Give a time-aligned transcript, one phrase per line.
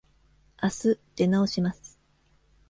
[0.57, 1.99] あす出直します。